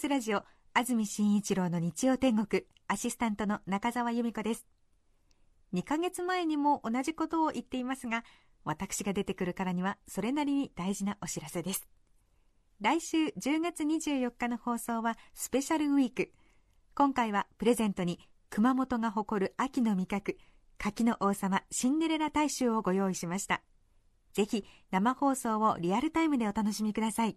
[0.00, 2.62] TBS ラジオ安住紳一郎の日曜天国。
[2.88, 4.66] アシスタントの中澤由美子です。
[5.74, 8.24] 2ヶ月前にも同じことを言っていますが
[8.64, 11.86] 私が出てくるからにはそれなりに大事なお知らせです。
[12.80, 16.32] 来週10月24日の放送はスペシャルウィーク。
[16.94, 20.38] 今回はプレゼントに熊本が誇る秋の味覚
[20.78, 23.60] 柿の王様シンデレラ大衆をご用意しました。
[24.32, 27.36] ぜひ生放送をリアルタイムでお楽しみください。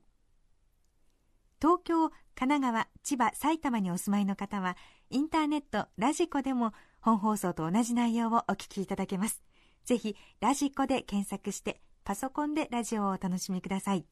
[1.63, 4.75] 東京、神奈川、千葉、埼玉にお住まいの方は
[5.09, 9.41] インターネット、ラジコでも本放送と同じ内容をお聞きいただけます。
[9.85, 14.05] ぜひラジコで検索してパソコンでラジオをお楽しみください。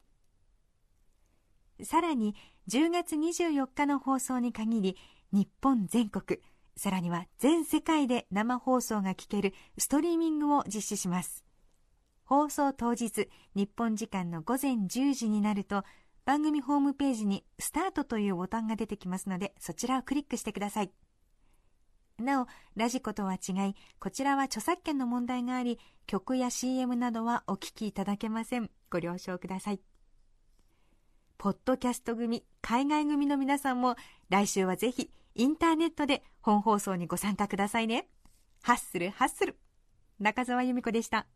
[1.82, 2.34] さらに
[2.70, 4.96] 10月24日の放送に限り
[5.30, 6.40] 日本全国
[6.78, 11.44] さらには全世界で生放送が聞けるストリーミングを実施します。
[12.24, 15.84] 放送当日日本時間の午前10時になると
[16.24, 20.92] 番組ホームページにスタートというボタンが出てきますのでそちらをクリックしてください。
[22.18, 22.46] なお
[22.76, 28.70] ラジコとは違いこちらは著作権の問題があり曲や CM などはお聞きいただけません。
[28.90, 29.80] ご了承ください。
[31.38, 33.96] ポッドキャスト組海外組の皆さんも
[34.28, 38.06] 来週はぜひインターネットで本放送にご参加くださいね。
[38.62, 39.56] ハッスルハッスル。
[40.20, 41.26] 中澤由美子でした。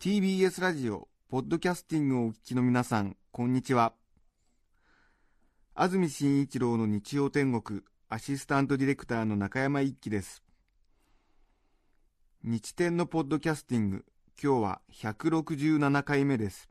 [0.00, 3.94] TBS ラジオポッドキャスティングをお聞きの皆さんこんにちは。
[5.74, 10.44] 安住紳一郎の日曜天国アシスタントディレクターの中山一輝です。
[12.44, 14.04] 日天のポッドキャスティング
[14.40, 16.68] 今日は167回目です。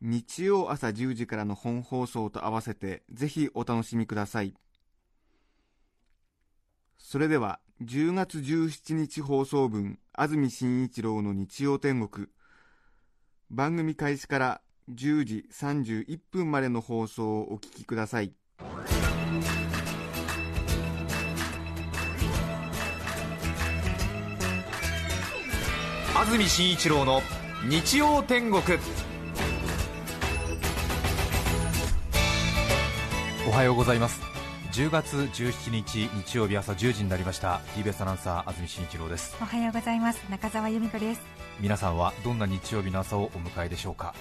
[0.00, 4.54] 日曜朝10時からの本放送と合わせてぜひお楽しみください。
[6.96, 12.26] それでは10月17日放送分安住紳一郎の日曜天国。
[13.50, 14.60] 番組開始から
[14.92, 18.34] 10時31分までの放送をお聞きください。
[26.14, 27.22] 安住紳一郎の
[27.66, 28.62] 日曜天国。
[33.48, 34.29] おはようございます
[34.70, 37.60] 10月17日日曜日朝10時になりました。
[37.74, 39.36] TBS アナウンサー安住紳一郎です。
[39.42, 40.24] おはようございます。
[40.30, 41.22] 中澤由美子です。
[41.58, 44.14] 皆さんはどんな日曜日の朝をお迎えでしょうか？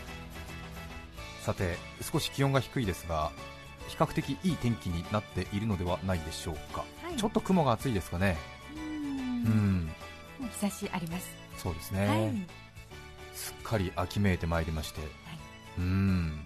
[1.43, 3.31] さて少し気温が低いですが
[3.89, 8.35] 比較的いい天気になっているのではないでしょうか、はい、ちょっと雲が厚いですかね？
[8.75, 8.79] う
[9.49, 9.91] ん。
[10.41, 11.29] 日差しあります。
[11.57, 12.47] そうですね、はい、
[13.35, 15.09] すっかり秋めいてまいりまして、はい、
[15.77, 16.39] うん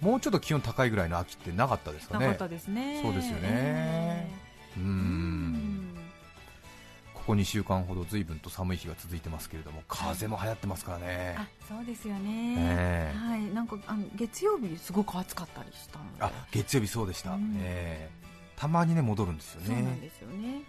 [0.00, 2.26] もうちょっと気温高いぐらいの秋ってなかったですかね。
[2.26, 3.00] なかったですね。
[3.02, 4.30] そうですよね。
[4.76, 5.94] うん。
[7.14, 11.36] ここ2週間ほど随分と寒い日が続いてますけれども、風も流行ってますからね。
[11.38, 13.12] あ、そうですよね。
[13.14, 17.36] はい、なんかあの月曜日すごく暑かったりしたあ、月曜日そうでした。
[17.58, 19.66] ええたまにね戻るんですよね。
[19.66, 20.62] そうなんですよね。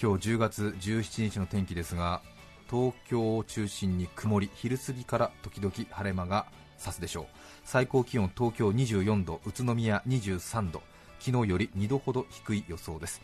[0.00, 2.22] 今日10月17日の天気ですが、
[2.70, 6.46] 東京を中心に曇り、昼過ぎから時々晴れ間が
[6.82, 7.26] 差すでしょう。
[7.64, 10.82] 最高気温東京24度宇都宮23度
[11.20, 13.22] 昨日より2度ほど低い予想です。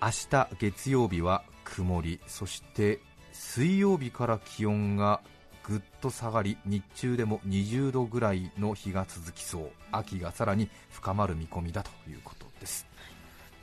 [0.00, 3.00] 明日月曜日は曇りそして
[3.32, 5.20] 水曜日から気温が
[5.62, 9.70] ぐっと下がり日中でも20度ぐらいの日が続きそう。
[9.92, 12.86] 秋がさらに深まる見込みだということです。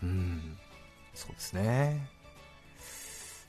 [0.04, 0.58] うん
[1.14, 2.18] そうですね。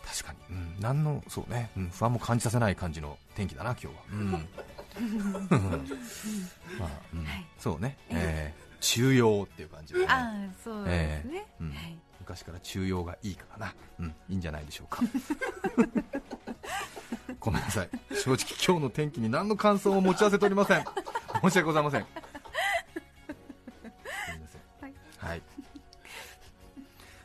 [0.08, 4.48] 確かに、うん、何のそうね、うん、不安も感じさせない感じの天気だな今日は、うん、
[7.58, 10.32] そうね、えー、中庸っていう感じで、ね、あ
[10.62, 11.72] そうですね、えー、うん、
[12.20, 15.02] 昔から中庸がいいからな、うん、いいんじゃないでしょうか。
[17.40, 17.88] ごめんなさい。
[18.10, 20.84] 正直今日の天気に何の感想を持ち合わせておりません。
[21.42, 22.02] 申し訳ございません。
[22.02, 22.06] す
[24.34, 24.60] みません。
[25.18, 25.42] はい、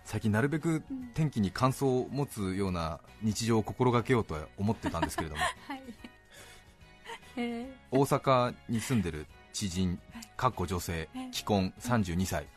[0.06, 5.83] 最近なるべく天気に感想を持つような日常を心がけようとは思ってたんですけれども、はい
[7.36, 10.00] 大阪に住んでる知人、
[10.36, 12.48] かっこ女性、既婚32歳、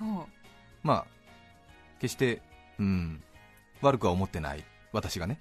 [0.83, 1.07] まあ
[2.01, 2.43] 決して、
[2.79, 3.23] うん、
[3.81, 5.39] 悪くは思ってない、私がね、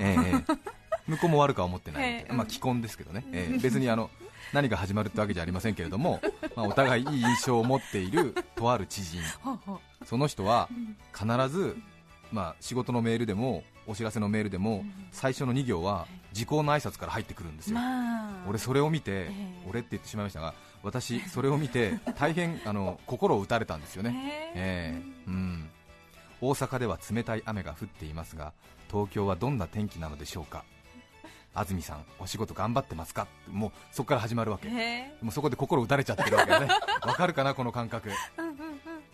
[0.00, 0.58] えー、
[1.06, 4.10] 向こうも悪くは思ってない、 まあ、既婚ですけどね、えー、別にあの
[4.52, 6.20] 何が始まるってわけじゃありませんけれども、
[6.56, 9.22] まあ、 お互いいい印象を持っているとある知人、
[10.04, 10.68] その人は
[11.12, 11.76] 必ず、
[12.32, 17.78] まあ、仕事のメールでもお知らせのメールでも、最初の2行は時効の挨拶から入ってくるんですよ、
[18.48, 19.30] 俺、それを見て、
[19.70, 20.52] 俺って言ってしまいましたが、
[20.82, 25.00] 私、それを見て 大変あの心を打たれたんですよね、え。
[25.26, 25.70] ー、うん、
[26.40, 28.52] 大阪では冷たい雨が降っていますが
[28.90, 30.64] 東京はどんな天気なのでしょうか。
[31.54, 33.28] 安住さんお仕事頑張ってますか？
[33.48, 34.68] もうそこから始まるわけ。
[35.22, 36.66] もうそこで心打たれちゃってるわけね。
[37.06, 38.10] わかるかなこの感覚。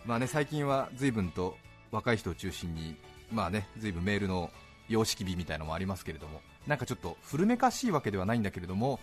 [0.05, 1.55] まあね最近は随分と
[1.91, 2.97] 若い人を中心に
[3.31, 4.49] まあね随分メールの
[4.89, 8.99] 様式美みたいなのもありますけれどもなんかちょっと古めかしいわけではないんだけれども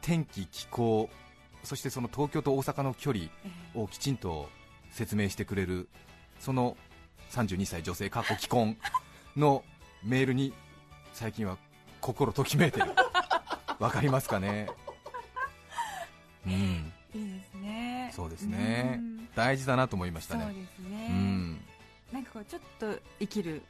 [0.00, 1.10] 天気気候
[1.64, 3.26] そしてその東京と大阪の距離
[3.74, 4.48] をきちんと
[4.90, 5.88] 説明してくれる
[6.38, 6.76] その
[7.30, 8.76] 32歳女性過去既婚
[9.36, 9.64] の
[10.04, 10.52] メールに
[11.12, 11.58] 最近は
[12.00, 12.86] 心ときめいてる。
[13.80, 14.68] わかりますかね？
[16.46, 16.92] うん。
[17.14, 18.12] いいですね。
[18.14, 19.00] そうですね。
[19.34, 20.44] 大事だなと思いましたね。
[20.44, 21.60] そうですね、うん。
[22.12, 23.62] なんかこうちょっと生きる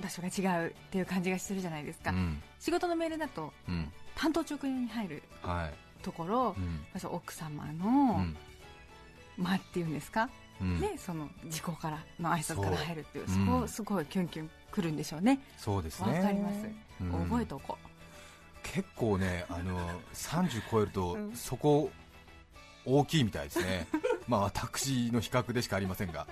[0.00, 2.42] 場所が違うっていう感じがするじゃないですか、うん。
[2.58, 3.92] 仕事のメールだとうん。
[4.14, 6.02] 担当直入に入るはい。
[6.02, 6.84] ところ、うん。
[6.92, 8.36] まず奥様うの、ん。
[9.36, 10.28] まあっていうんですか、
[10.60, 10.80] うん。
[10.80, 15.40] ね、その事故からの挨拶から入るっていうそこすごいキュンキュンくるんでしょうね。
[15.56, 16.58] そうですわねかります、
[17.00, 17.12] うん。
[17.28, 17.78] 覚えておこ
[18.62, 19.78] 結構ねあの
[20.12, 21.32] 30超えると、うん。
[21.34, 21.90] そこ
[22.84, 23.86] 大きいみたいですね。
[24.26, 26.26] まあ私の比較でしかありませんが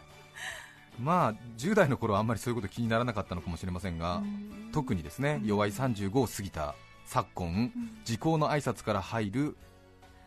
[0.99, 4.71] まあ10代の頃はあんまりそういうこと気にならなかったのかもしれませんうが、うん。
[4.73, 6.75] 特にですね弱い35を過ぎた
[7.07, 9.57] 昨今うん時効の挨拶から入る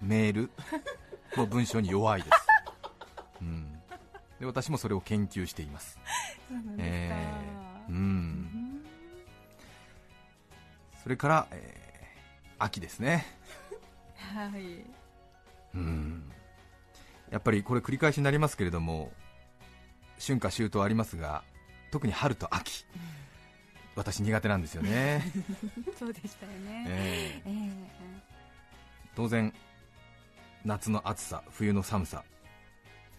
[0.02, 0.52] メール
[1.38, 2.48] の文章に弱いです、
[3.42, 3.74] うん、
[4.40, 6.00] で私もそれを研究しています。
[6.50, 7.92] そえー。
[7.92, 8.82] ううんん。
[11.04, 11.82] それから、えー
[12.64, 13.26] 秋ですね。
[14.36, 14.86] はい。
[15.74, 16.32] うん。
[17.32, 19.12] やっぱりこれ繰り返しになりますけれども
[20.26, 21.44] 春夏秋冬ありますが
[21.92, 22.86] 特に春と秋
[23.96, 25.22] 私苦手なんですよね、
[26.00, 28.12] そうでしたよね、えーえ
[29.14, 29.54] 当然
[30.64, 32.24] 夏の暑さ冬の寒さ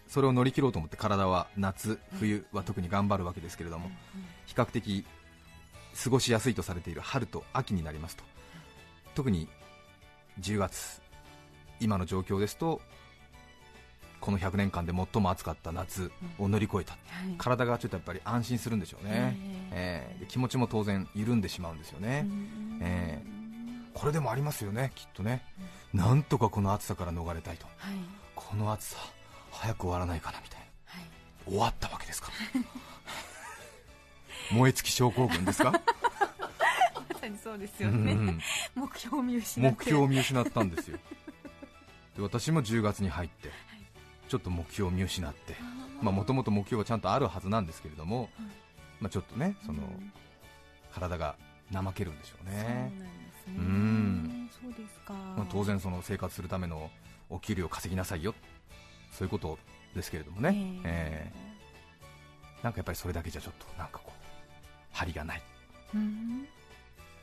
[0.07, 3.91] それを乗り切ろうと思って体は夏冬は特に頑張るわけですけれども
[4.45, 5.05] 比較的
[6.03, 8.23] 過ごしやすいとされている春と秋になりますと。
[9.15, 9.47] 特に
[10.39, 11.01] 10月
[11.79, 12.81] 今の状況ですと
[14.23, 16.09] この100年間で最も暑かった夏
[16.39, 16.95] を乗り越えた。
[17.23, 17.35] えはい。
[17.37, 19.37] 体がちょっとやっぱり安心するんでしょうね、
[19.71, 22.79] えーで気持ちも当然緩んでしまうんですよね、うん。
[22.81, 23.21] え
[23.93, 25.43] これでもありますよねきっとね。
[25.93, 27.65] なんとかこの暑さから逃れたいと。
[27.65, 27.95] はい。
[28.33, 28.97] この暑さ
[29.51, 30.65] 早く終わらないかなみたいな。
[30.85, 31.03] はい。
[31.49, 32.29] 終わったわけですか？
[34.51, 35.71] ら 燃え尽き症候群ですか、
[37.13, 38.41] まさにそうですうよね、ん。
[38.75, 39.77] 目標を見失って。
[39.77, 40.97] 目標を見失ったんですよ。
[42.15, 43.49] で私も10月に入って
[44.33, 45.55] ちょっと目標を見失って
[46.01, 48.45] もともと目標はちゃんとあるはずなんですけれども、うん
[48.99, 50.11] まあ、ちょっとねそのうん。
[50.91, 51.35] 体が
[51.71, 53.05] 怠けるんでしょうそうねなんで
[53.45, 53.55] すね。
[53.57, 54.49] うん。
[54.59, 56.89] そうですか、まあ、当然その生活するための
[57.29, 58.33] お給料を稼ぎなさいよ。
[59.11, 59.59] そういうこと
[59.95, 64.11] ですけれどもね、えーなんかやっぱりそれだけじゃちょっとなんかこう
[64.93, 65.43] 張りがない。
[65.93, 66.47] えうん。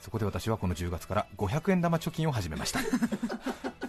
[0.01, 2.81] そこで私はこの10月から500円玉貯金を始めました、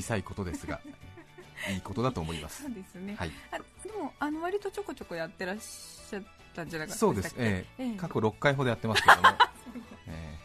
[0.00, 0.80] 小さいことですが
[1.70, 2.62] いいことだと思います。
[2.62, 3.32] そうですね、はい。
[3.52, 6.22] あでもあの割とちょこちょこやってらっしゃっ
[6.54, 7.82] たんじゃなかっそうです、ええ。
[7.84, 9.28] えー過去6回ほどやってますけれども、
[10.08, 10.38] え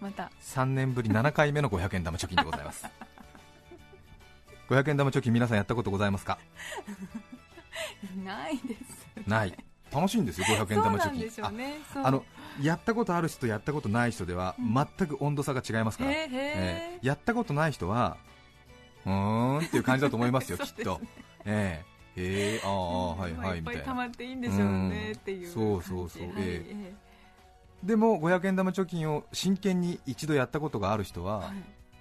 [0.00, 0.24] また。
[0.24, 2.86] ー3年ぶり7回目の500円玉貯金でございます。
[4.68, 6.38] 500円玉貯金皆さんやったことございますか？
[8.24, 9.28] ないです。
[9.28, 9.64] ない。
[9.92, 11.46] 楽しいんですよ500円そう玉貯なんでしょう。
[11.48, 12.24] 金ねあの
[12.62, 14.74] やったことある人とやったことない人ではうん。
[14.74, 18.16] 全く温度差が違いますから、へえへえーやったことない人は
[19.06, 21.00] うーんっていう感じだと思いますよ きっと。
[21.44, 26.94] えー、へえああはいまあっぱいはいみたいな溜まっていいんでしょうねうんっていうそうそうそうはいええ
[27.82, 31.50] でも500円玉貯金を真剣に一度やったことがある人は、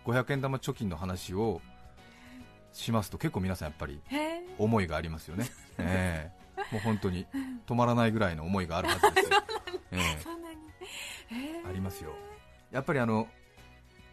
[0.05, 0.23] えはい。
[0.25, 1.61] 500円玉貯金の話を
[2.73, 4.01] しますと結構皆さんやっぱり
[4.57, 5.45] 思いがありますよね、
[5.79, 6.39] ええ
[6.73, 7.25] もう本当に
[7.65, 9.29] 止まらないぐらいの思いがあるはずです
[11.67, 12.13] ありますよ。
[12.71, 13.27] やっぱりあの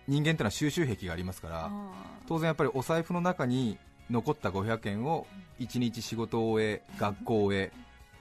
[0.09, 1.93] 人間ってのは収集癖がありますからあ
[2.29, 3.79] 当然やっぱりお財布の中に
[4.11, 5.27] 残った500円を
[5.59, 7.73] 1日仕事を終え学校を終え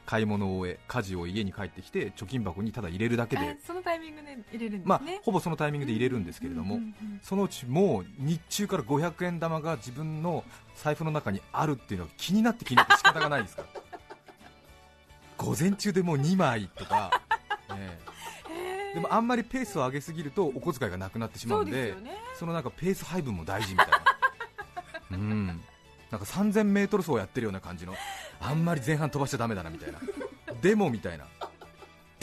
[0.05, 3.51] 買い物を終え家事を家に帰ってきて貯金箱にただ入れるだけーで。
[3.51, 6.79] あそのタイミングで入れるんですね、まあほぼそのタイミングで入れるんですけれども
[7.21, 10.43] そのうちもう日中から500円玉が自分の
[10.75, 13.67] 財布の中にあるっていうのが気になって気になって仕方がないですから。
[15.37, 17.11] 午前中でもう2枚とか、
[17.77, 17.99] え
[18.91, 18.93] え。
[18.95, 22.17] でもあんまりペースを上げすぎるとお小遣いがなくなってしまそううんですでよね。
[22.37, 23.97] そのなんかペース配分も大事みたいな。
[25.11, 25.47] うん。
[26.11, 27.93] なんか 3000m 走やってるような感じの
[28.39, 29.99] あんまり前半飛ばしちゃだめだなみたいな。
[30.61, 31.25] でもみたいな。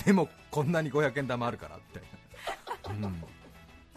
[0.04, 3.24] でもこんなに500円玉あるからみたいな、うん、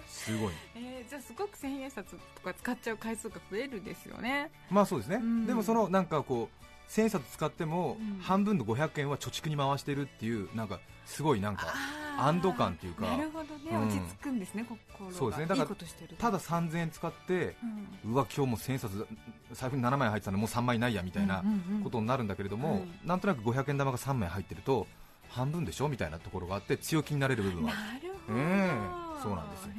[0.08, 0.54] すごい。
[0.76, 4.50] えーじゃあすごく千円札とか使っちゃう回数が増えるですよね。
[4.72, 5.46] まあそうですね、うん。
[5.46, 8.20] でもそのなんかこう千円札使ってもうん。
[8.22, 11.68] 半分の500円は貯蓄に回してるっていうなんかすごいなんか
[12.18, 13.06] 安堵感っていうか。
[13.06, 13.88] なるほどね、うん。
[13.88, 15.16] 落ち着くんですね心が。
[15.16, 15.46] そうですね。
[15.46, 16.16] だからいいことしてると。
[16.16, 17.56] ただ3000円使って
[18.06, 18.92] うわ今日も千円札
[19.52, 21.44] 財布に7枚入ってたのもう3枚ないやみたいな
[21.84, 22.84] ことになるんだけれども、はい。
[23.06, 24.88] なんとなく500円玉が3枚入ってると
[25.30, 28.08] 半分でしょみたいなところがあって強気になれる部分はある。
[28.08, 28.44] なるほど、え
[29.20, 29.70] えそうなんですよ。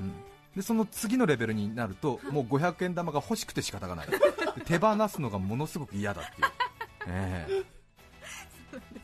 [0.00, 0.12] うん
[0.56, 4.06] でその次のレベルになるともう500円玉が欲しくて仕方がない。
[4.06, 4.18] で
[4.64, 6.48] 手放すのがものすごく嫌だっていう、
[7.08, 7.76] ええ。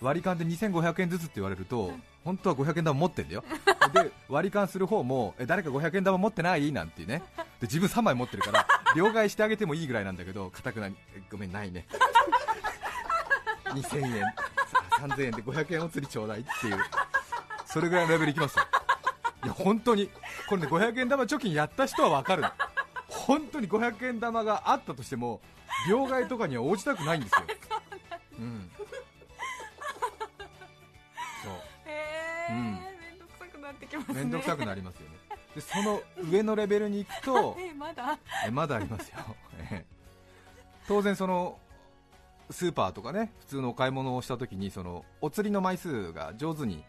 [0.01, 1.93] 割り勘で2500円ずつって言われると
[2.25, 3.45] 本当は500円玉持ってんだよ。
[3.93, 6.73] で割り勘する方もえ誰か500円玉持ってない？
[6.73, 7.23] なんてね。
[7.61, 8.67] で自分3枚持ってるから
[8.97, 11.87] 両替してあげてもいいぐらいなんだけどかたくなにえごめんないね。
[13.67, 14.25] 2000円
[14.99, 16.79] 3000円で500円お釣りちょうだいっていう。
[17.67, 18.65] それぐらいのレベルいきますよ
[19.45, 20.09] いや本当に。
[20.49, 22.51] これね500円玉貯金やった人は分かるの。
[23.09, 25.41] 本当に500円玉があったとしても
[25.89, 27.41] 両替とかには応じたくないんですよ。
[28.39, 28.71] うん。
[31.45, 31.53] そう。
[31.87, 32.65] へえ、うん。
[32.65, 34.15] めんどくさくなってきますね。
[34.15, 35.17] 面倒くさくなりますよね。
[35.55, 38.19] でその上のレベルに行くと えまだ？
[38.47, 39.19] えまだありますよ。
[39.71, 39.87] ええ。
[40.89, 41.59] 当然その
[42.51, 46.85] スーパーとかね普通のお買い物をした時にそのお釣りの枚数が上手に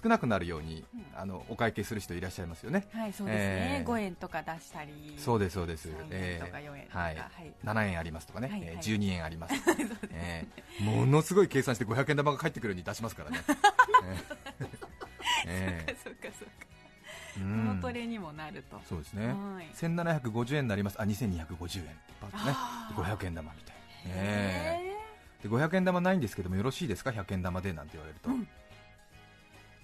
[0.00, 1.04] 少なくなるように、うん。
[1.16, 2.86] あのお会計する人いらっしゃいますよね。
[2.92, 3.88] はいそうですね、えー。
[3.90, 5.88] 5円とか出したりそうですそうです。
[5.88, 7.16] 3円えとか4円とか、えはい。
[7.16, 7.54] はい。
[7.64, 8.68] 7円ありますとかね、はいはい。
[8.70, 9.54] えー12円あります、
[10.12, 10.84] えー。
[10.84, 13.40] ものすごい計算して500円玉が返ってくるように出しますからね、
[15.46, 15.92] えー。
[15.92, 17.64] えそっかそっか、ーうそん。
[17.76, 19.26] のトレにもなると、そうですね。
[19.28, 19.68] はい。
[19.74, 21.00] 1750円になります。
[21.00, 21.96] あ2250円。
[22.20, 23.02] パッとねあー。
[23.16, 23.82] 500円玉みたいな、
[24.14, 25.42] えー。
[25.42, 28.48] で500円玉ないんですけどもよろしいですか？100円玉でなんて言われると、うん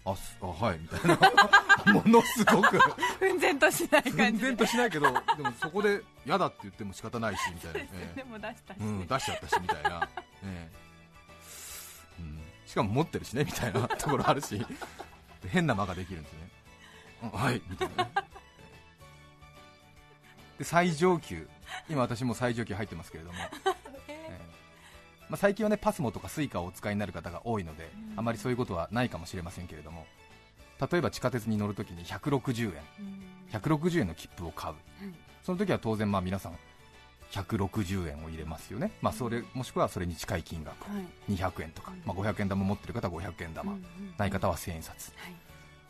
[0.06, 1.18] あすあはいみたいな。
[1.92, 2.78] ものすごく。
[3.18, 10.08] 奮然としない感全じで然としないけどでもそこで嫌だって言っても仕方ないしみたいな、えーでも出したし、うん、出しちゃったしみたいな、
[10.44, 12.20] ええ。
[12.20, 14.58] うん、しかも持ってるしねみたいな ところあるし。
[14.58, 16.38] で変な間ができるんですね、
[17.24, 18.04] うんはいみたいな。
[18.04, 18.10] ね
[20.58, 21.48] で最上級。
[21.88, 23.73] 今私も最上級入ってますけれども、ええ
[25.28, 28.18] まあ、最近はねパスモとかスイカをお使いになる方が多いのでうん。
[28.18, 30.06] あまりそういうことはないかもしれませんけれども
[30.90, 32.82] 例えば地下鉄に乗るときに160円。
[33.00, 33.58] うん。
[33.58, 34.74] 160円の切符を買う。
[34.74, 35.14] はい。
[35.42, 36.58] その時は当然まあ皆さん
[37.30, 40.88] 160円を入れますよね、まあ、それもしくはそれに近い金額。
[40.90, 41.32] はい。
[41.32, 41.92] 200円とか。
[41.92, 43.76] うん、まあ、500円玉持ってる方は500円玉、
[44.18, 45.12] ない方は1000円札。
[45.16, 45.34] はい。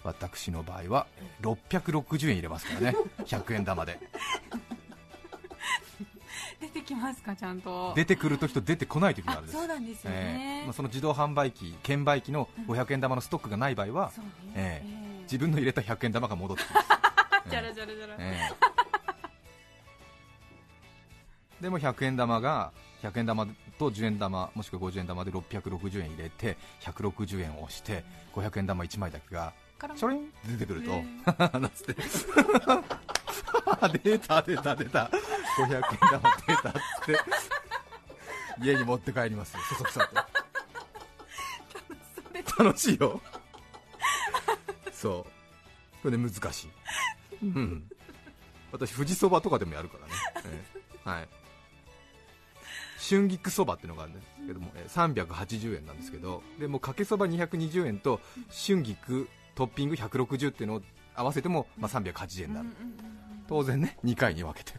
[0.05, 1.07] 私の場合は
[1.43, 2.97] 660円入れますからね。
[3.25, 3.99] 100円玉で
[6.61, 7.93] 出てきますかちゃんと。
[7.95, 9.57] 出てくる時と出てこない時があるんです。
[9.57, 14.89] あそうなんですよえね、えまあ、その自動販売機券売機の500円玉のストックがない場合はそうね、ええ。
[14.89, 15.23] ええ。
[15.23, 16.87] 自分の入れた100円玉が戻ってきます、
[17.51, 18.51] じゃらじゃらじゃら、え
[21.61, 21.63] え。
[21.63, 23.47] でも100円玉が100円玉
[23.79, 29.53] と10円玉もしくは50円玉で660円入れて160円を押して500円玉1枚だけが
[29.97, 31.05] ちょりん出てくると、え。
[31.59, 32.03] なんつって
[34.03, 35.11] 出た出た出た。
[35.59, 36.81] 500円玉出たって。
[38.63, 40.09] 家に持って帰りますよそそくさ
[42.57, 42.65] と。
[42.65, 43.21] 楽しいよ。
[44.93, 46.03] そう。
[46.03, 46.69] これね難しい。
[47.43, 47.85] うん。
[48.73, 50.13] 私富士そばとかでもやるからね、
[50.47, 50.65] え
[51.07, 51.09] え。
[51.09, 51.29] はい。
[53.09, 60.83] 春菊そばっていうのがあるんですけども、えー380円なんですけどでもかけそば220円と春菊トッピング160っていうのを
[61.15, 63.24] 合わせても、まあ、380円になる、うんうんうん。
[63.49, 64.73] 当然ね2回に分けて、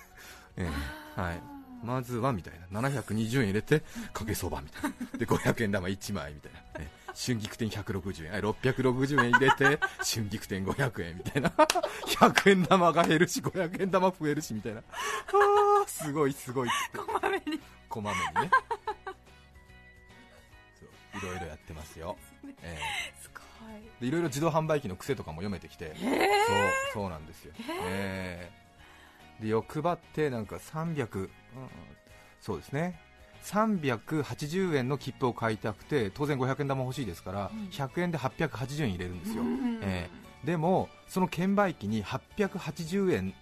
[0.56, 0.68] え
[1.16, 1.40] えはい、
[1.82, 2.80] まずはみたいな。
[2.80, 3.82] 720円入れて
[4.12, 5.18] かけそばみたいな。
[5.18, 8.34] で500円玉1枚みたいな、ね、春菊店160円。
[8.34, 11.50] あ660円入れて春菊店500円みたいな。
[12.06, 14.80] 100円玉が減るし500円玉増えるしみたいな。
[14.80, 16.98] あーすごいすごいって。
[16.98, 17.60] こまめに。
[17.88, 18.50] こまめにね。
[21.16, 22.16] いろいろやってますよ、
[22.62, 22.78] え
[24.00, 26.28] いえでいろいろ自動販売機の癖とかも読めてきて、ええ
[26.92, 27.52] そうそうなんですよ、
[27.84, 28.50] え
[29.40, 31.30] えで欲張ってなんか300、うん
[32.40, 33.00] そうですね。
[33.44, 37.68] 380円の切符を買いたくて当然500円玉欲しいですから、うん。
[37.68, 40.08] 100円で880円入れるんですよ、うんえ
[40.44, 43.34] でもその券売機に880円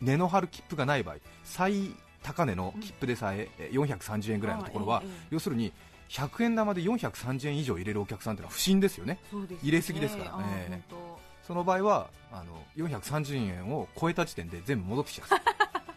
[0.00, 5.72] 値の張る切符がない場合最高値の切符でさええ430円ぐらいのところは、要するに
[6.10, 9.20] 100円玉で430円以上入れるお客さんってのは不審ですよね。
[9.32, 9.56] ね。
[9.62, 11.00] 入れすぎですからあーええ本
[11.46, 15.28] その場合はあの430円を超えた時点で全部戻ってきちゃう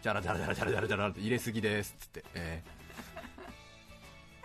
[0.02, 2.62] じゃらじゃらじゃらじゃらじゃらじゃらって入れすぎですっつって、え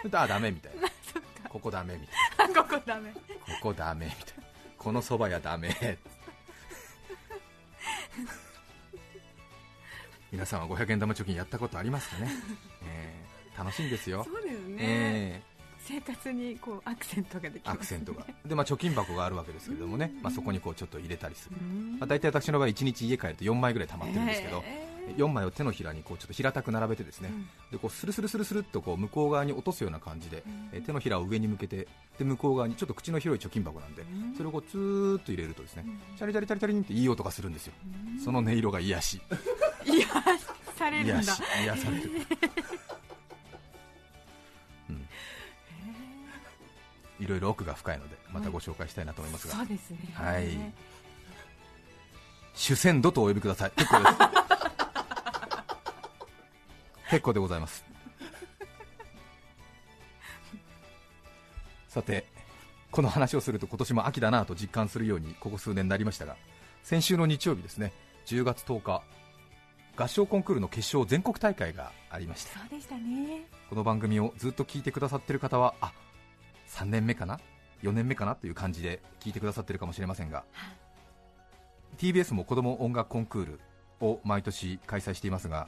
[0.06, 0.10] え。
[0.10, 0.90] であダメみたいな。
[1.50, 3.10] ここダメみたい当 ここダメ。
[3.12, 3.22] なこ
[3.62, 4.44] こダメみたいな。
[4.78, 5.98] このそば屋ダメ。
[10.32, 12.30] 皆さんは500円玉貯金やったことありますかね、
[12.84, 15.42] えー楽しいんですよ、そうですね、え
[15.90, 18.00] 生活にこうアクセントができーアますね。
[18.00, 21.98] クセントが、でまあ、貯金箱があるわけですけれどもね、まあ、そこにこうちょっと入れたりする、うん。
[22.00, 27.48] まあ、大体私の場合、1日家帰ると4枚ぐらい溜まってるんですけど、え4枚を手のひらにこうちょっと平たく並べて、ですね、うん。
[27.72, 30.70] でこうスルスルスルスルっとこう向こう側に落とすような感じで、うん。
[30.74, 31.88] えー手のひらを上に向けて、
[32.20, 34.36] で向こう側にちょっと口の広い貯金箱なんで、うん。
[34.36, 36.18] それをこうツーッと入れると、ですねうん。
[36.18, 37.74] チャリチャリチャリチャリンっていい音がするんですよ、
[38.24, 39.22] その音色が癒し、
[39.86, 40.06] 癒
[40.78, 41.38] されるんだ。
[41.64, 42.12] 癒される。
[47.20, 49.98] いろいろ奥が深いのでまたご紹介したいなと思いますが、そうですね。
[50.14, 50.48] はい。
[52.54, 53.72] 主戦度とお呼びください。
[53.76, 54.16] 結構です。
[57.12, 57.90] 結構でございます。
[61.88, 62.26] さて
[62.92, 66.38] この話をすると今年も秋だなと実感するようにここ数年になりましたが
[66.84, 67.92] 先週の日曜日ですね
[68.28, 69.02] 10月10日
[69.96, 72.60] 合唱コンクールの決勝全国大会がありました。
[72.60, 73.44] そうでしたね。
[73.70, 75.92] この番組をずっと聞いてくださっている方はあ
[76.80, 77.40] 3年目かな
[77.84, 78.36] ？4年目かな？
[78.36, 80.46] という感じで聞いてくださっているかもしれませんが。
[81.98, 83.60] TBS も子ども音楽コンクール
[84.00, 85.68] を毎年開催していますが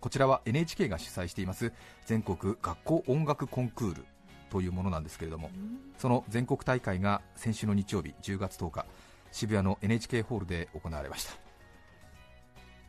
[0.00, 1.72] こちらは NHK が主催しています
[2.04, 4.04] 全国学校音楽コンクール
[4.50, 5.50] というものなんですけれども
[5.98, 8.86] その全国大会が先週の日曜日10月10日
[9.32, 11.32] 渋谷の NHK ホールで行われました。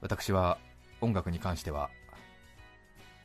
[0.02, 0.60] 私は
[1.02, 1.90] 音楽に関しては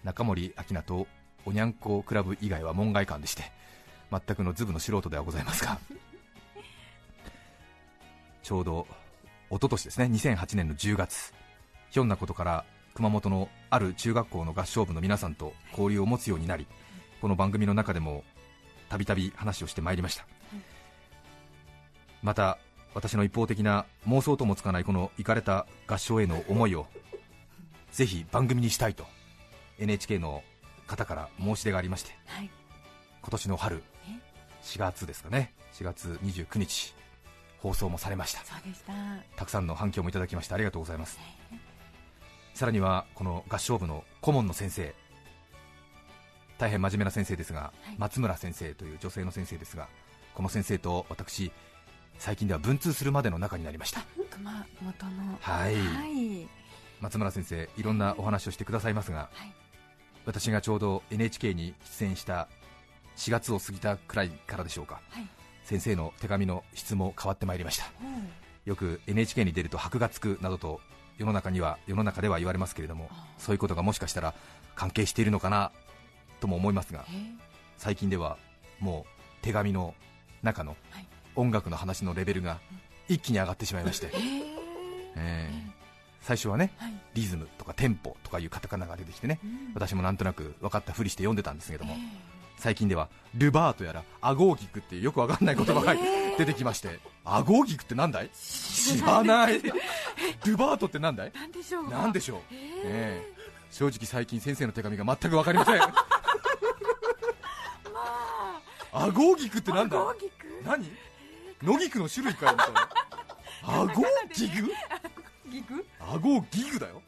[0.05, 1.07] 中森明菜と
[1.45, 3.43] おにゃんこクラブ以外は門外漢でして
[4.13, 5.79] 全くのズブの素人ではございますが。
[8.43, 8.87] ちょうど
[9.51, 11.33] 一昨年ですね2008年の10月。
[11.91, 12.65] ひょんなことから
[12.95, 16.67] 熊本のある中学校の合唱部の皆さんと交流を持つようになり
[17.21, 18.25] この番組の中でも
[18.89, 20.27] たびたび話をしてまいりました。
[22.23, 22.59] また
[22.95, 26.87] 私の一方的な妄想ともつかないこの行かれた合唱への思いを
[27.91, 29.07] ぜひ番組にしたいと
[29.79, 30.43] NHK の
[30.87, 32.51] 方から申し出がありましてはい。
[33.23, 33.83] 今年の春
[34.63, 35.53] 4月ですかね。
[35.75, 36.95] 4月29日
[37.59, 38.45] 放送もされました。
[38.45, 38.93] そうでした。
[39.37, 41.19] たくさんの反響もいただきましてありがとうございます。
[42.55, 44.95] さらにはこの合唱部の顧問の先生
[46.59, 47.97] 大変真面目な先生ですが、はい。
[47.99, 49.89] 松村先生という女性の先生ですが
[50.35, 51.51] この先生と私
[52.19, 54.03] 最近では文通するまでの仲になりました。
[54.31, 55.39] 熊本の。
[55.41, 55.75] はい。
[55.75, 56.47] はい。
[57.01, 59.53] 松村先生いろんなお話をしてくださいますがはい。
[60.25, 62.49] 私がちょうど NHK に出演した
[63.17, 65.01] 4月を過ぎたくらいからでしょうか。
[65.11, 65.29] はい。
[65.65, 67.85] 先生の手紙の質も変わってまいりました。
[68.65, 70.81] よく NHK に出ると箔がつくなどと
[71.19, 74.35] 世の中には世の中では言われますけれどもそういうことがもしかしたら
[74.75, 75.73] 関係しているのかな
[76.41, 77.13] とも思いますがえ。
[77.13, 77.39] ー
[77.77, 78.39] 最近では
[78.79, 79.95] もう手紙の
[80.43, 81.07] 中のはい。
[81.35, 82.61] 音楽の話のレベルが
[83.09, 84.17] 一気に上がってしまいまして、え。
[84.17, 84.43] ー
[85.17, 85.51] え。
[85.53, 85.73] ー
[86.21, 86.93] 最初はねはい。
[87.15, 89.71] リズムとかテンポとかいうカタカナが出てきてねうん。
[89.75, 92.32] 私もなんとなく分かったふりして読んでたんですけどもえ
[92.63, 96.39] 最近ではルバートやらアゴーギクっていうよくわかんない言葉がえー。
[96.39, 98.31] 出てきましてアゴーギクってなんだい？
[98.31, 99.61] 知らない。
[99.61, 101.33] ルバートってなんだい？
[101.33, 101.89] ーなんでしょう？
[101.91, 102.59] なんでしょう、えー。
[102.85, 103.33] ええ。
[103.69, 105.79] 正直最近先生の手紙が全くわかりません。
[105.83, 105.93] ま
[108.93, 109.99] アゴーギクってあなんだ？
[110.65, 110.89] 何？
[111.65, 112.89] 野菊の種類かよみたいな。
[113.65, 113.97] アゴー
[114.35, 114.73] ギグ？
[116.01, 116.79] アゴーギグ？
[116.79, 117.03] だよ。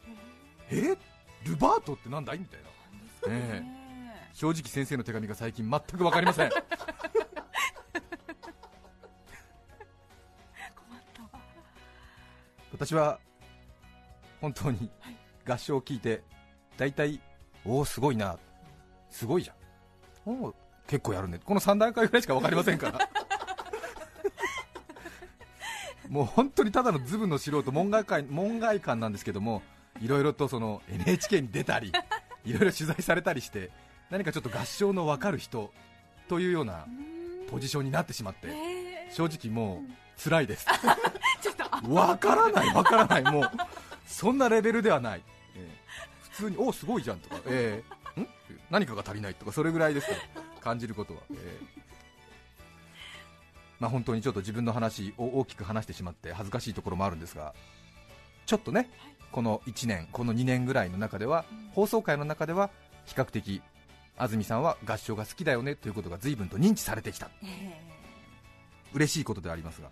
[0.70, 0.96] え
[1.44, 2.38] ルバートってなんだい？
[2.40, 2.66] みたいな。
[3.28, 3.83] ええ
[4.34, 6.50] 正直先生の手紙が最近全くわかりません。
[6.50, 6.62] 困っ
[11.14, 11.28] たわ。
[12.72, 13.20] 私は
[14.40, 14.90] 本当に
[15.46, 16.24] 合唱を聞いて
[16.76, 17.20] 大体
[17.64, 18.36] おおすごいな。
[19.08, 19.56] すごいじゃん。
[20.26, 20.54] おお
[20.88, 21.38] 結構やるね。
[21.38, 22.98] この3段階ぐらいしか分かりませんから。
[26.10, 29.62] もう本当にただのズブの素人門外漢門外漢なんですけども
[30.00, 31.92] いろいろとその NHK に出たり
[32.44, 33.70] いろいろ取材されたりして
[34.10, 35.72] 何かちょっと合唱の分かる人
[36.28, 36.86] というような
[37.50, 39.14] ポジションになってしまってえー。
[39.14, 40.66] 正直もう辛いです。
[41.42, 41.64] ちょっと。
[41.70, 43.50] あわからない、わからない、もう
[44.06, 45.22] そんなレベルではない、
[45.56, 45.78] ええ
[46.22, 47.82] 普通に、おすごいじゃんとか、え
[48.16, 48.28] えん？
[48.70, 50.08] 何かが足りないとか、それぐらいです
[50.60, 51.84] 感じることは、ええ
[53.80, 57.54] まあ、本当にちょっと自分の話を大きく話してしまって恥ずかしいところもあるんですが、
[58.46, 58.88] ちょっとね、
[59.32, 62.70] この1年、この2年ぐらいの中では、放送回の中では、
[63.04, 63.62] 比較的、
[64.16, 67.31] 安住さんは合唱が好きだよねということが随分と認知されてきた。
[67.42, 67.94] え
[68.94, 69.88] 嬉しいことでありますが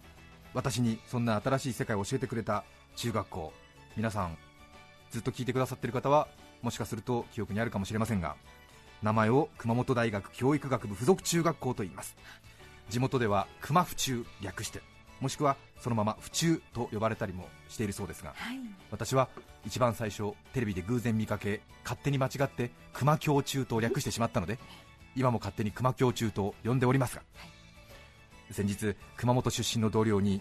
[0.55, 2.65] 私にそんな新しい世界を教えてくれた
[2.97, 3.53] 中学校
[3.97, 4.39] 皆さん
[5.11, 6.29] ずっと聞いてくださっている方は
[6.63, 8.37] もしかすると記憶にあるかもしれませんが
[9.03, 12.17] 名前を熊本大学教育学部附属中学校と言います
[12.89, 14.81] 地元では熊府中略して
[15.23, 18.59] もしくはそのまま府中と呼ばれたりもしているそうですがはい。
[18.91, 19.29] 私は
[19.65, 24.59] 一番最初テレビで偶然見かけ勝手に間違って熊京中と略してしまったので
[25.15, 27.23] 今も勝手に熊京中と呼んでおりますが、
[28.51, 30.41] 先日熊本出身の同僚に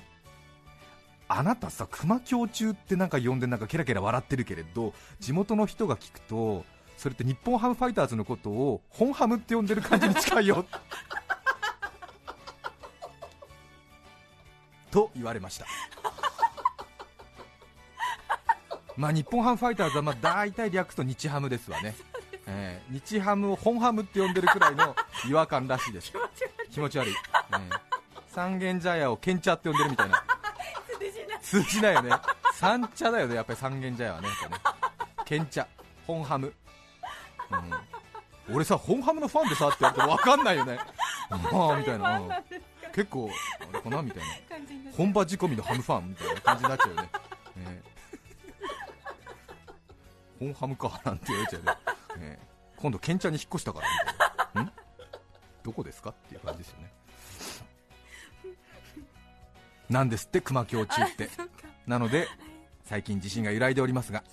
[1.27, 6.65] あなたさ熊京中ってなんか呼んでなんかケラケラ笑ってるけれど地元の人が聞くと
[6.97, 10.65] それって日本ハムファイターズのことを本ハムって呼んでる感じに近いよ
[14.91, 15.65] と言われました。
[18.97, 21.95] まあ日本ハムファイターズはまあ大体略すと日ハムですわね、
[22.45, 24.95] えー日ハムを本ハムって呼んでるくらいの
[25.27, 26.13] 違和感らしいです。
[26.69, 27.15] 気持ち悪い、
[27.51, 27.79] えー
[28.31, 30.23] 三軒茶屋をケンチャって呼んでるみたいな。
[31.41, 31.95] 通じない。
[31.95, 32.11] よね。
[32.53, 34.29] 三茶だよねやっぱり三軒茶屋はね。
[34.29, 34.77] やっぱね。
[35.25, 35.67] ケンチャ。
[36.07, 36.53] 本ハム、
[37.51, 37.55] う
[38.51, 40.79] ん、俺さ本ハムのファンでさって言われて分かんないよね。
[41.29, 42.29] ああみたいな、うん。
[42.93, 44.50] 結構あれかなみたいな
[44.97, 47.09] 本場仕込みのハムファンみたいな感じになっちゃうよね、
[47.57, 47.91] えー
[50.39, 51.73] 本ハムかなんて言われちゃうね、
[52.19, 53.93] えー今度ケンチャに引っ越したからみ
[54.53, 54.73] たいな、ん？
[55.63, 56.91] どこですかっていう感じですよね。
[59.87, 61.29] なんですって熊京中って。
[61.85, 62.27] なので
[62.85, 64.23] 最近自信が揺らいでおりますが。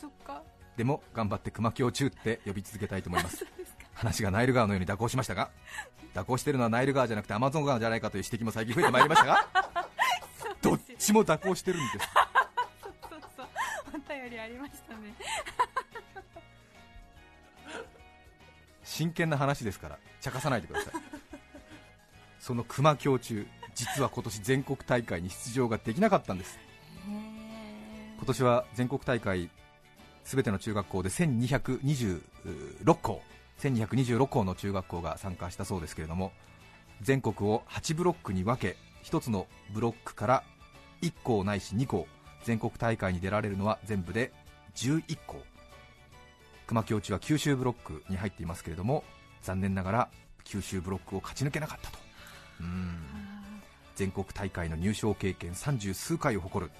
[0.78, 3.44] でも頑張って熊京中って呼び続けたいと思います。
[3.92, 5.50] 話がナイル川のように蛇行しましたが
[6.14, 9.67] 蛇行してるのはナイル川じゃなくてアマゾン川じゃないかという指摘も最近増えてまいりましたが
[10.98, 12.08] どっちも蛇行してるんです。
[12.82, 13.46] そうそうそう。
[13.94, 15.14] お便りありましたね。
[18.82, 20.92] 真剣な話ですから茶化さないでください。
[22.40, 26.58] その熊京中実は今年全国大会に出場ができなかったんです。
[27.06, 29.50] 今年は全国大会
[30.24, 33.22] すべての中学校で1226校
[33.60, 36.32] 1226校の中学校が参加したそうですけれども
[37.00, 40.42] 全国を8ブロックに分け1つのブロックから
[41.02, 42.06] 1校ないし2校。
[42.44, 44.32] 全国大会に出られるのは全部で
[44.74, 45.42] 11校。
[46.66, 49.02] 熊京地は九州ブロックに入っていますけれども
[49.42, 50.10] 残念ながら
[50.44, 51.98] 九州ブロックを勝ち抜けなかったと。
[52.60, 52.96] うん。
[53.96, 56.72] 全国大会の入賞経験30数回を誇る。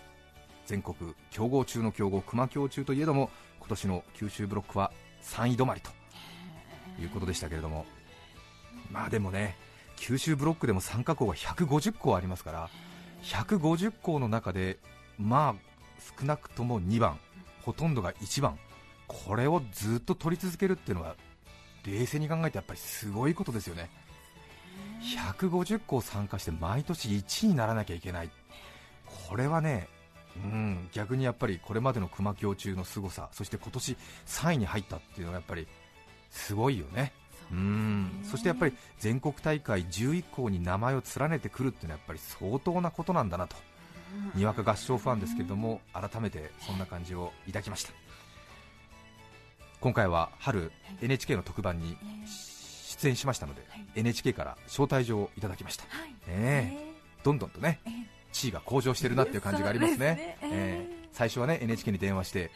[0.66, 5.90] 全国強豪中の強豪熊京中といえども今年の九州ブロックは3位止まりと
[7.00, 7.86] いうことでしたけれども。
[8.90, 9.56] まあでもね
[9.96, 12.70] 九州ブロックでも参加校が150校ありますから
[13.22, 14.78] 150校の中で
[15.18, 15.68] まあ
[16.18, 17.18] 少なくとも2番
[17.62, 18.58] ほとんどが1番。
[19.06, 21.16] これをずっと取り続けるっていうのは
[21.86, 23.90] 冷静に考えてやっぱりすごいことですよね。
[25.00, 28.30] 150校参加して毎年1位にならなきゃいけない。
[29.28, 29.88] これはね
[30.36, 35.66] うん、逆にやっぱりこれまでの熊京中の凄さそして今年3位に入ったっていうのはやっぱり
[36.30, 37.12] すごいよね。
[37.50, 38.20] うん。
[38.24, 43.56] そしてやっぱり全国大会11校に名前を連ねてくるっていうのはやっぱり相当なことなんだなと。
[44.34, 47.92] にわか合唱ファンですけれども改めてそんな感じを抱きました。
[49.80, 51.96] 今回は春 NHK の特番に
[52.88, 53.62] 出演しましたので
[53.94, 55.84] NHK から招待状をいただきました。
[55.84, 56.14] はい。
[56.26, 56.72] え。
[56.72, 56.88] え
[57.22, 57.92] どんどんとねええ
[58.32, 60.38] 地位が向上してるなっていう感じがありますね。
[60.42, 62.50] えええ最初はね NHK に電話して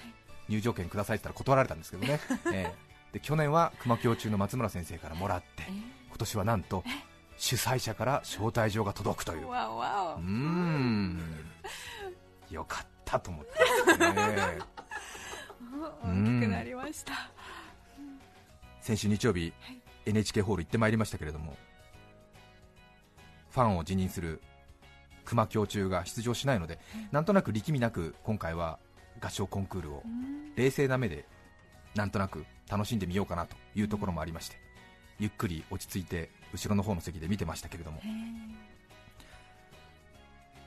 [0.48, 2.20] 入場券くださいって言ったら断られたんですけどね、
[2.52, 5.64] ええで去年は熊京中の松村先生からもらって
[6.08, 6.82] 今年はなんと
[7.36, 9.48] 主催者から招待状が届くという。
[10.16, 11.18] うん。
[12.50, 14.12] よかったと思って、ね、
[16.04, 17.30] 大きくなりました。
[18.80, 19.80] 先週日曜日、はい。
[20.06, 21.56] NHK ホール行ってまいりましたけれども
[23.50, 24.40] ファンを辞任する
[25.24, 26.80] 熊京中が出場しないので、
[27.12, 28.78] なんとなく力みなく今回は
[29.20, 30.02] 合唱コンクールを
[30.56, 31.26] 冷静な目で
[31.94, 34.56] なんとなく楽しんでみようかなというところもありまして
[35.18, 38.00] ゆっくり落ち着いて後ろの方の席で見てましたけれども。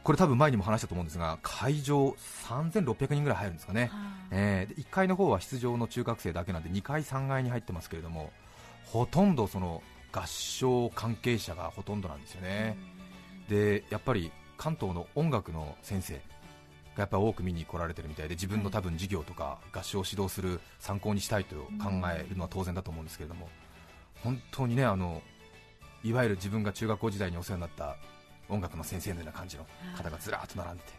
[0.04, 2.16] これ多分前にも話したと思うんですが会場
[2.48, 3.90] 3600人ぐらい入るんですかね、
[4.30, 8.32] えーで1階の方は出場の中学生だけなんで2階、3階に入ってますけれども
[8.86, 12.78] ほとんどその合唱関係者がほとんどなんですよね、
[13.50, 16.22] でやっぱり関東の音楽の先生
[16.96, 23.50] がやっぱり多く見に来られてるみたいで自分の多分授業とか合唱を指導する参考にしたいと考えるのは当然だと思うんですけれども
[24.24, 25.22] 本当にねあの
[26.04, 27.96] いわゆる自分が中学校時代にお世話になった
[28.48, 29.66] 音楽の先生のような感じの
[29.98, 30.90] 方がずらーっと並んでて、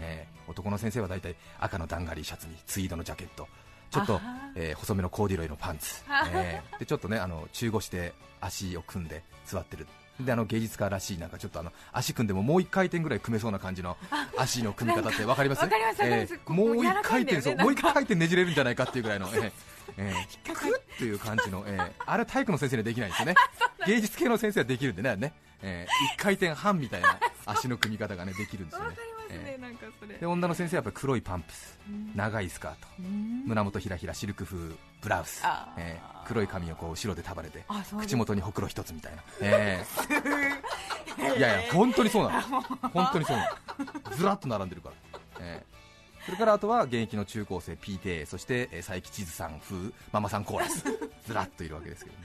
[0.00, 3.48] えー男の先生は大体赤のダンガリーシャツにツイードのジャケット
[3.90, 4.20] ちょっと
[4.54, 9.86] えー細めのコーディロイのパンツあ、えーでちょっとねあの中腰で足を組んで座ってる
[10.20, 13.96] であの芸術家らしいなんかちょっとあの足組んでももう一回転ぐらい組めそうな感じの
[14.36, 15.62] 足の組み方ってわかります？
[15.62, 16.02] わかります。
[16.02, 17.56] わかりますここもう一回転そう。
[17.56, 19.52] もう一回転ねじれるんじゃないかっていうぐらいの、えー
[19.98, 23.34] えー、クッっていう感じの、えーあれ体育の先生にはできないんですよね。
[23.86, 28.96] 芸術系の先生はできるんでねね、えー一回転半みたいな足の組み方がねできるんですよね、
[29.30, 30.16] えなんかそれ。
[30.18, 31.78] で女の先生はやっぱり黒いパンプス。
[31.88, 32.12] うん。
[32.14, 32.78] 長いスカート。
[33.00, 33.42] うん。
[33.46, 34.56] 胸元ひらひらシルク風
[35.00, 35.42] ブラウス。
[35.76, 37.64] えー黒い髪をこう後ろで束ねて。
[38.00, 41.40] 口元にほくろ一つみたいな、えーい。
[41.40, 42.60] やいや本当にそうなの。
[42.90, 43.56] 本当にそうな
[44.10, 44.16] の。
[44.16, 44.94] ずらっと並んでるから、
[45.40, 45.76] えー
[46.24, 50.82] それからあとは現役の中高生 PTA そして、えー佐伯千鶴さん風ママさんコーラス。
[51.24, 52.24] ずらっといるわけですけどね。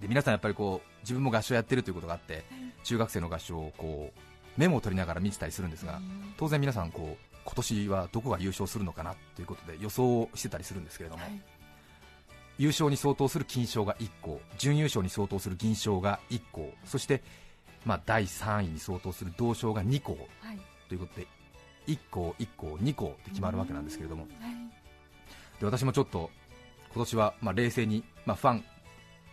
[0.00, 2.44] で皆さんやっぱりこう自分も合唱やってるということがあって
[2.84, 4.20] 中学生の合唱をこう
[4.56, 6.00] メモを取りながら見てたりするんですが
[6.36, 11.40] 当然皆さんこう今年はどこが優勝するのかなということで予想をしてたりするんですけれども、はい。
[12.58, 17.22] 優勝に相当する金賞が1校準優勝に相当する銀賞が1校そして、
[17.84, 20.58] まあ、第3位に相当する銅賞が2校はい。
[20.88, 21.26] ということで
[21.86, 24.22] 1校、1校、2校って決まるわけなんですけれども。
[24.22, 24.30] はい。
[25.60, 26.30] で私もちょっと
[26.94, 28.64] 今年はまあ冷静に、まあ、ファン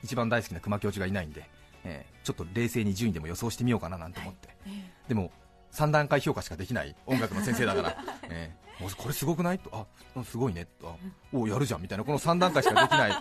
[0.03, 1.49] 一番大好きな熊教授がいないんで、
[1.83, 4.69] えーちょっと冷静に順位でも予想してみようかななんて思って、え
[5.09, 5.29] でも
[5.73, 7.97] 3段階評価しかできない音楽の先生だから、
[8.29, 9.59] えーおこれすごくない？
[9.59, 9.69] と。
[9.73, 10.65] あうんすごいね。
[10.79, 10.89] と。
[10.89, 10.95] あ
[11.33, 12.03] おやるじゃんみたいな。
[12.03, 13.11] この3段階しかできない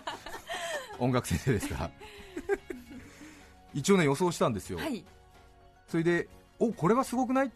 [0.98, 1.90] 音楽先生ですから。
[3.74, 5.04] 一応ね予想したんですよ、えはい。
[5.88, 7.46] それでおこれはすごくない？
[7.46, 7.50] っ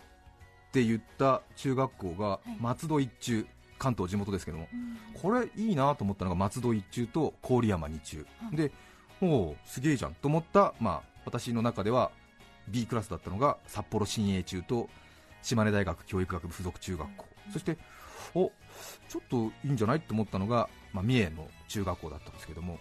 [0.72, 2.56] て言った中学校がい。
[2.60, 3.46] 松戸一中
[3.78, 4.68] 関東地元ですけども。
[4.72, 4.98] うん。
[5.20, 8.56] これいいなと思ったのが松戸一中と郡山二中、うん。
[8.56, 8.72] で
[9.20, 12.10] おおすげえじゃんと思った、まあ、私の中では
[12.68, 14.88] B クラスだったのが札幌新栄中と
[15.42, 17.78] 島根大学教育学部附属中学校、うんそして
[18.34, 18.50] お
[19.08, 22.78] ちょっといいんじゃないと思ったのが、まあ、三重の中学校だったんですけども。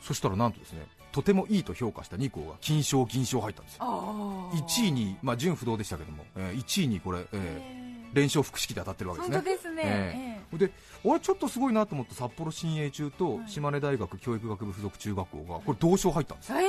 [0.00, 3.80] そしたらなんとですねとてもいいと評価した2校が金賞銀賞入ったんですよ。
[3.82, 4.62] あー。
[4.62, 7.85] 1位に、まあ、準不動でしたけども、えー1位にこれ、えーえー
[8.16, 9.42] 連勝複式で当たってるわけですね。
[9.42, 10.58] ですね、ええ。
[10.58, 10.72] で
[11.04, 13.48] あれちょっとすごいなと思って札幌新栄中とはい。
[13.48, 16.58] 島根大学教育学部附属中学校がこれ同賞入ったんですよ。
[16.58, 16.66] ええ。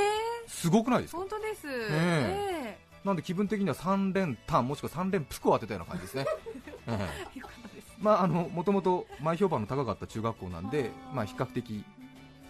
[0.48, 1.18] すごくないですか？
[1.18, 2.78] 本当です、え。
[3.04, 6.26] なんで気分的には3連単もしくは3連服を当てたような感じですね、
[8.00, 11.86] まああのもともと前評判の高かった中学校なんでまあ比較的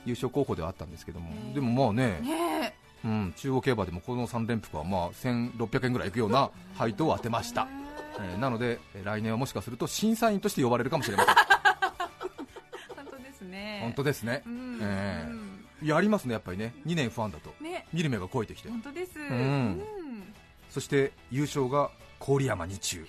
[0.06, 7.68] 優勝候補ではあったんですけどもでもまあねねうん、中央競馬でもこの3連服はまあ1600円ぐらいいくような配当を当てました、
[8.20, 11.36] えーなのでえー来年はもしかすると審査員として呼ばれるかもしれません。
[12.96, 13.80] 本当ですね。
[13.84, 14.44] 本当ですね。
[14.46, 15.30] うん、ええ
[15.82, 15.88] うん。
[15.88, 16.74] やりますねやっぱりね。
[16.86, 17.54] 2年ファンだと。
[17.62, 17.86] ね。
[17.94, 18.70] 見る目が肥えてきて。
[18.70, 19.82] 本当です、ん。
[20.70, 23.06] そして優勝が郡山二中。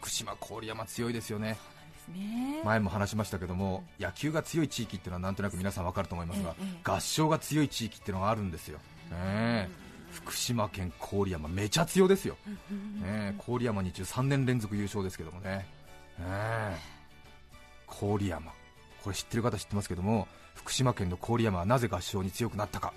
[0.00, 1.58] 福島郡山強いですよね。
[1.92, 2.62] ですね。
[2.64, 6.80] 前も話しましたけども野球が強い地域っていうのはなんとなく皆さん分かると思いますがええええ。
[6.84, 8.78] 合唱が強い地域っていうのがあるんですよ、
[9.10, 9.68] ねえ
[10.12, 12.36] 福島県郡山めちゃ強ですよ。
[12.70, 15.50] うんねえ郡山二中3年連続優勝ですけどもね。
[15.50, 15.64] ね
[16.20, 16.76] え。
[18.00, 18.52] 郡山。
[19.02, 22.92] これ知ってる方知ってますけども福島県の郡山はなぜ合唱に強くなったか。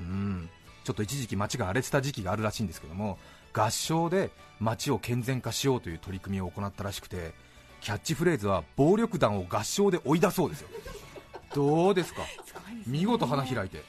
[0.00, 0.48] うん。
[0.84, 3.18] ちょっと一時期街が荒れてた時期があるらしいんですけども
[3.52, 4.30] 合唱で
[4.60, 7.34] 街を健全化しようという取り組みを行ったらしくて
[7.80, 10.68] キャッチフレーズは暴力団を合唱で追い出そうですよ。
[11.54, 12.22] どうですか？
[12.46, 12.82] すね。
[12.86, 13.82] 見事花開いて。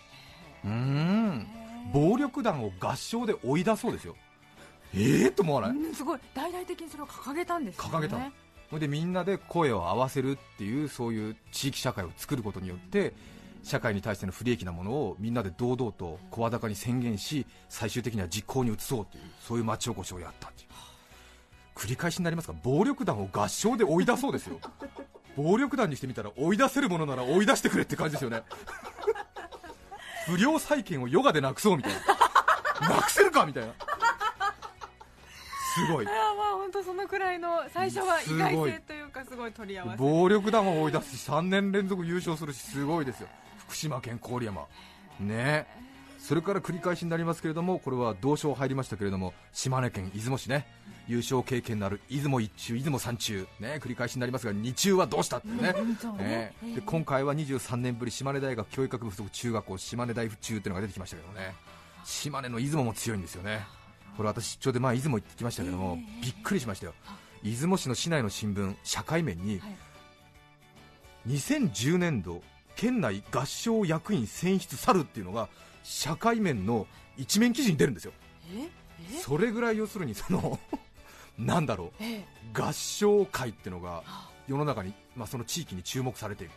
[0.65, 1.47] うーん
[1.93, 4.15] 暴力団を合唱で追い出そうですよ。
[4.95, 5.71] ええと思わない？
[5.71, 6.19] うんすごい。
[6.33, 7.83] 大々的にそれを掲げたんですね。
[7.83, 8.79] 掲げたの。
[8.79, 13.13] でみんなで声を合わせるっていうそういう地域社会を作ることによって
[13.63, 20.69] 社会に対しての不利益なものをみんなで堂々と声高に宣言し最終的には実行に移そうというそういう町おこしをやったっていう。
[21.75, 24.59] 繰り返しになりますが暴力団を合唱で追い出そうですよ。
[25.37, 28.41] 暴力団にしてみたら追い出せるものなら追い出してくれって感じですよね
[30.27, 32.95] 不良債権をヨガでなくそうみたいな。
[32.95, 33.73] なくせるかみたいな。
[35.73, 36.07] すごい。
[36.07, 39.97] ああまあ本当そのくらいの最初は意外すごい性というかすごい取り合わせ。
[39.97, 43.27] 暴力団を追い出すし3年連続優勝するしすごいですよ。
[43.59, 44.65] 福島県郡山。
[45.19, 45.65] ね
[46.27, 50.67] それから繰り返しになりますけれどもこれは同賞入りましたけれども島根県出雲市ね
[51.07, 55.73] 優勝経験のある出雲一中出雲三中ね繰り返しになりますが二中はどうしたってね。
[56.17, 56.53] ね。
[56.61, 56.75] ね。
[56.75, 61.55] で今回は23年ぶり島根大学教育学部附属中学校島根大附中っていうのが出てきましたけどね。
[62.03, 63.65] 島根の出雲も強いんですよね。
[64.17, 66.21] これ私出張で前出雲行ってきましたけども、ええ。
[66.23, 66.93] びっくりしましたよ。
[67.41, 69.77] 出雲市の市内の新聞社会面に、はい。
[71.29, 72.41] 2010年度
[72.77, 75.49] 県内合唱役員選出去るっていうのが
[75.83, 76.87] 社会面の
[77.17, 78.13] 一面記事に出るんですよ。
[78.53, 78.69] え？
[79.15, 79.19] え？
[79.19, 80.59] それぐらい要するにその
[81.37, 84.03] なんだろえう合唱会っていうのが
[84.47, 86.53] 世の中に、まあ、その地域に注目されている。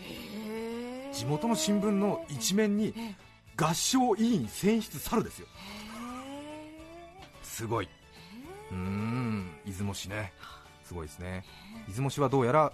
[0.00, 1.10] え。
[1.12, 3.14] 地元の新聞の一面にえ
[3.56, 5.46] 合唱委員選出去るですよ。
[7.42, 7.88] すごい。
[8.70, 9.50] うーん。
[9.64, 10.32] 出雲市ね。
[10.84, 11.44] すごいですね。
[11.88, 12.72] 出雲市はどうやら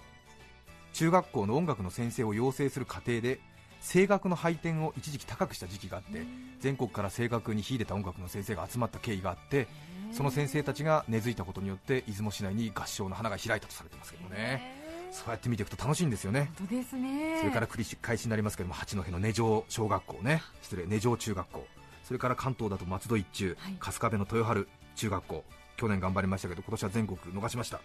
[0.93, 3.39] 中学校の音楽の先生を養成する過程で
[3.81, 6.21] 声楽の配点を一時期高くした時期があって
[6.59, 9.67] 全国から声楽に秀でた音楽の先生が集まった経緯があって
[10.11, 14.79] その先生たちが根付いたことによって出雲市内に合唱の花が開いたとされてますけどね。
[15.11, 16.51] そうやって見ていくと楽しいんですよね。
[16.57, 17.37] 本当ですね。
[17.39, 20.41] それから繰り返しになりますけども八戸の根城小学校ね。
[20.61, 21.67] 失礼根城中学校。
[22.03, 23.75] それから関東だと松戸一中、はい。
[23.79, 25.43] 春日部の豊春中学校。
[25.81, 27.81] 去年頑張りましたけど今年は全国逃しました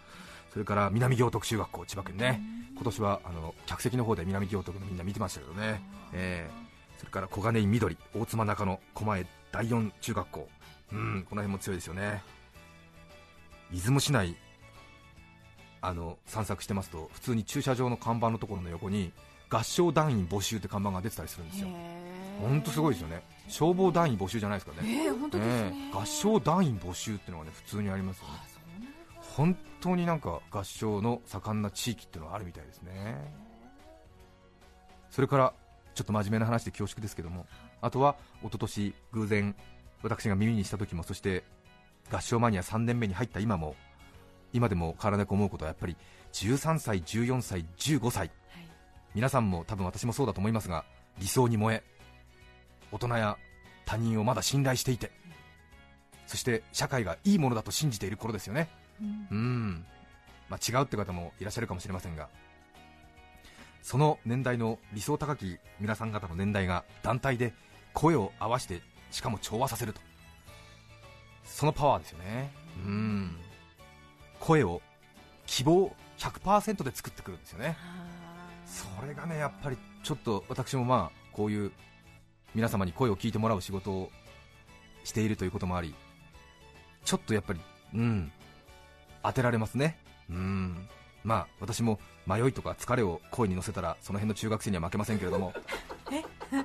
[0.57, 2.41] それから南行徳中学校千葉県ね。
[2.77, 5.83] 今年はあの客席の方で南行徳のみんな見てましたけどね、
[6.15, 10.49] えーそれから小金井緑大妻中野狛江第四中学校。
[10.93, 12.23] うんこの辺も強いですよね。
[13.71, 14.35] 出雲市内
[15.83, 19.13] あの散策してますと普通に駐車場の看板のところの横に
[19.51, 21.69] 合唱団員募集って看板が出てたりするんですよ。
[22.41, 23.23] 本当すごいですよね。
[23.49, 24.89] 消防団員募集じゃないですかね。
[25.07, 25.93] えー、ね、ええ。
[25.93, 28.56] 合唱団員募集っていうのがね普通にありますよね
[29.37, 33.17] 本当になんか合唱の盛んな地域っていうのはあるみたいですね。
[35.11, 35.53] それから
[35.95, 37.47] ちょっと真面目な話で恐縮ですけども
[37.83, 39.55] あとは一昨年偶然
[40.03, 41.45] 私が耳にした時もそして
[42.11, 43.77] 合唱マニア3年目に入った今も
[44.55, 45.97] 今でも変わらなく思うことはやっぱり
[46.33, 48.19] 13歳、14歳、15歳。
[48.19, 48.31] はい。
[49.15, 50.87] 皆さんも多分私もそうだと思いますが
[51.19, 51.83] 理想に燃え
[52.91, 53.37] 大人や
[53.85, 55.11] 他人をまだ信頼していて
[56.27, 58.69] そして社会がいいものだと信じている頃ですよね
[59.01, 59.27] うん。
[59.31, 59.87] うん、
[60.49, 62.29] まあ、違うって方もいらっしゃるかもしれませんが
[63.83, 67.55] その年代の理想高き皆さん方の年代が団体で
[67.93, 70.01] 声を合わせてしかも調和させると。
[71.45, 72.53] そのパワーですよね。
[72.85, 73.37] うん。
[74.41, 74.83] 声を
[75.47, 77.77] 希望100%で作ってくるんですよね。
[78.67, 81.73] それがねやっぱりちょっと私もまあこういう
[82.55, 84.11] 皆様に声を聞いてもらう仕事を
[85.05, 85.95] しているということもあり
[87.05, 87.61] ちょっとやっぱり
[87.95, 88.33] うん
[89.27, 89.99] 当てられますね。
[90.31, 90.89] うん。
[91.25, 95.53] まあ私も迷いとか疲れを声に乗せたらその辺の中学生には負けませんけれども、
[96.13, 96.23] え？
[96.55, 96.63] うん、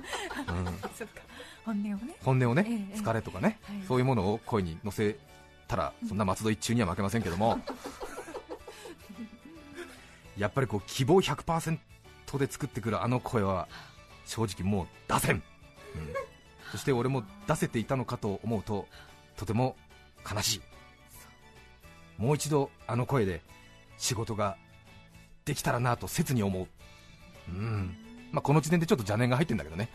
[0.94, 1.20] そっか。
[1.64, 2.16] 本音をね。
[2.22, 3.82] 本音をね、ええ疲れとかね、はい。
[3.86, 5.16] そういうものを声に乗せ
[5.66, 7.60] たらそんな松戸一中には負けませんけども。
[10.38, 11.78] やっぱりこう希望100%
[12.38, 13.68] で作ってくるあの声は
[14.24, 15.42] 正直もう出せん、うん、
[16.70, 18.88] そして俺も出せていたのかと思うと
[19.36, 19.76] とても
[20.30, 20.62] 悲しい
[22.22, 23.42] もう一度あの声で
[23.98, 24.56] 仕事が
[25.44, 26.68] できたらなと切に思う、
[27.48, 27.96] うん。
[28.30, 29.88] まあ、この時点でちょっと邪念が入ってるんだけどね。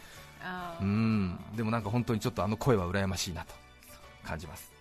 [0.81, 1.39] うん。
[1.55, 3.53] でもなんか本当にちょっとあの声は羨ましいなと
[4.25, 4.73] 感じます。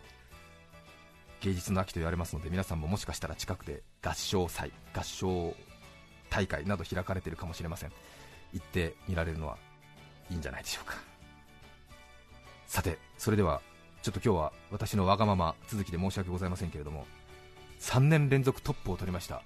[1.41, 5.55] 芸術の秋と言われますので皆さんももしかしたら近くで合唱祭合唱
[6.29, 7.93] 大会など開かれているかもしれません。
[8.55, 9.57] 行ってみられるのは
[10.31, 10.97] いいんじゃないでしょうか。
[12.67, 13.63] さてそれでは
[14.03, 17.07] ちょっと今日は私のわがまま続きで申し訳ございませんけれども
[17.81, 19.43] 3年連続トップを取りました。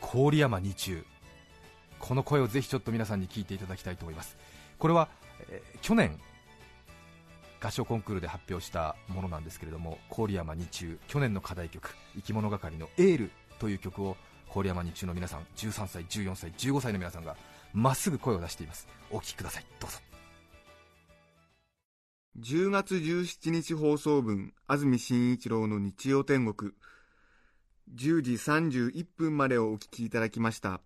[0.00, 1.04] 郡山二中。
[1.98, 4.36] この声をぜひちょっと皆さんに聞いていただきたいと思います。
[4.78, 5.08] これは、
[5.48, 6.18] えー去年
[7.64, 14.18] 合唱コンクールで発表したものなんですけれども郡山二中去年の課題曲生き物係の「エール」という曲を
[14.52, 17.36] 郡山二中の皆さん13歳14歳15歳の皆さんが
[17.72, 18.86] まっすぐ声を出しています。
[19.10, 19.66] お聴きください。
[19.80, 19.98] どうぞ。
[22.38, 26.72] 10月17日放送分安住紳一郎の日曜天国。
[27.92, 30.80] 10時31分までをお聞きいただきました。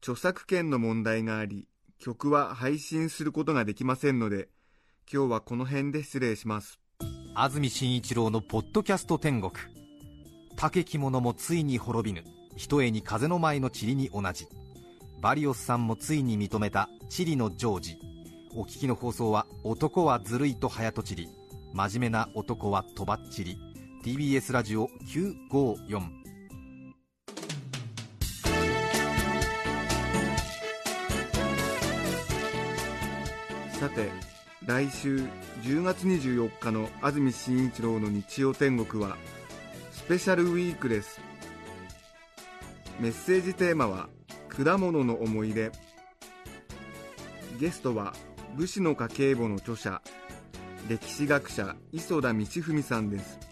[0.00, 1.66] 著作権の問題があり
[1.98, 4.48] 曲は配信することができませんので
[5.12, 6.80] 今日はこの辺で失礼します。
[7.34, 9.52] 安住紳一郎のポッドキャスト天国。
[10.56, 12.24] 竹着物もついに滅びぬ。
[12.56, 14.46] ひとえに風の前の塵に同じ。
[15.20, 17.98] バリオスさんもついに認めた地理のジョージ。
[18.54, 21.28] お聞きの放送は男はずるいと早とちり。
[21.72, 23.71] 真面目な男はとばっちり。
[24.02, 26.00] TBS ラジオ954
[33.78, 34.10] さて
[34.66, 35.18] 来週
[35.62, 39.16] 10月24日の安住紳一郎の日曜天国は
[39.92, 41.20] スペシャルウィークです。
[42.98, 44.08] メッセージテーマは
[44.48, 45.70] 果物の思い出。
[47.60, 48.14] ゲストは
[48.56, 50.02] 武士の家計簿の著者
[50.88, 53.51] 歴史学者磯田道文さんです。